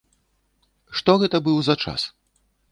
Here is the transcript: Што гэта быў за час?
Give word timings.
Што 1.01 1.15
гэта 1.25 1.37
быў 1.51 1.57
за 1.71 1.75
час? 1.85 2.01